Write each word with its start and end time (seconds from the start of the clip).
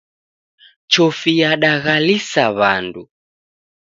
Chofi 0.91 1.31
yadaghalisa 1.39 2.43
w'andu. 2.57 3.03